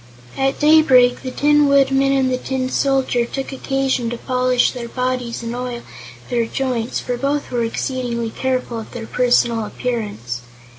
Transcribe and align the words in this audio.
At 0.35 0.59
daybreak 0.59 1.21
the 1.21 1.29
Tin 1.29 1.67
Woodman 1.67 2.11
and 2.11 2.31
the 2.31 2.39
Tin 2.39 2.69
Soldier 2.69 3.23
took 3.23 3.51
occasion 3.51 4.09
to 4.09 4.17
polish 4.17 4.71
their 4.71 4.87
bodies 4.89 5.43
and 5.43 5.55
oil 5.55 5.83
their 6.31 6.47
joints, 6.47 6.99
for 6.99 7.17
both 7.17 7.51
were 7.51 7.63
exceedingly 7.63 8.31
careful 8.31 8.79
of 8.79 8.93
their 8.93 9.05
personal 9.05 9.63
appearance. 9.63 10.41